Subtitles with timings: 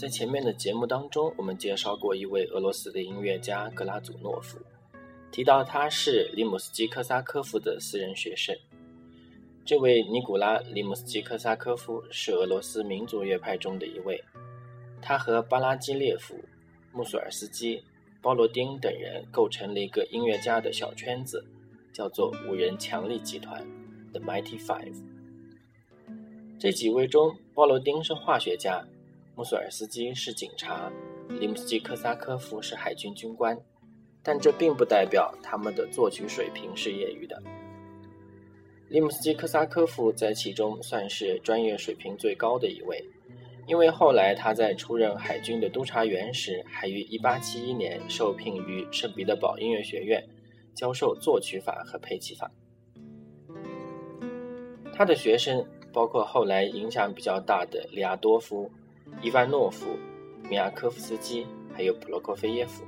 [0.00, 4.58] 在前面的节目当中，我们介绍过一位俄罗斯的音乐家格拉祖诺夫，
[5.30, 8.56] 提到他是里姆斯基科萨科夫的私人学生。
[9.62, 14.18] 这位尼古拉·里姆斯基科萨科夫是俄罗斯民族乐派中的一位，
[15.02, 16.34] 他和巴拉基列夫、
[16.94, 17.84] 穆索尔斯基、
[18.22, 21.44] 鲍罗丁等人构成了一个音乐家的小圈子，
[21.92, 23.62] 叫做五人强力集团
[24.14, 24.96] （The Mighty Five）。
[26.58, 28.82] 这几位中，鲍罗丁是化学家。
[29.40, 30.92] 穆索尔斯基是警察，
[31.30, 33.58] 里姆斯基科萨科夫是海军军官，
[34.22, 37.42] 但这并不代表他们的作曲水平是业余的。
[38.90, 43.02] 里姆斯基科萨科夫在其中算是专业水平最高的一位，
[43.66, 50.22] 因为后来他在出任海军的督察员时，还于1871年受聘于圣彼得堡音乐学院
[50.74, 52.50] 教授作曲法和配器法。
[54.92, 58.70] 他的学生包括后来影响比较大的利亚多夫。
[59.22, 59.98] 伊万诺夫、
[60.48, 62.84] 米亚科夫斯基，还有普罗科菲耶夫。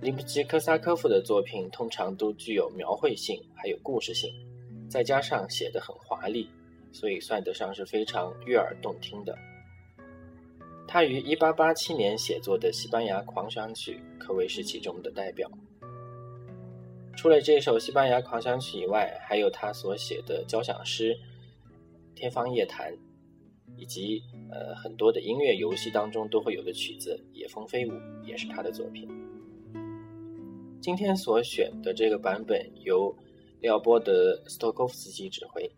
[0.00, 4.32] 里普基科萨科夫的作品通常都具有描绘性，还有故事性，
[4.88, 6.48] 再加上写得很华丽，
[6.90, 9.38] 所以算得上是非常悦耳动听的。
[10.88, 15.48] 他于1887年写作的《西班牙狂想曲》可谓是其中的代表。
[17.16, 21.14] 除了这首《西班牙狂想曲》以外，还有他所写的交响诗
[22.14, 22.92] 《天方夜谭》。
[23.82, 27.90] 以及呃很多的音乐游戏当中都会有的曲子《野蜂飞舞》
[28.24, 29.08] 也是他的作品。
[30.80, 33.12] 今天所选的这个版本由
[33.60, 35.68] 廖波德斯托科夫斯基指挥。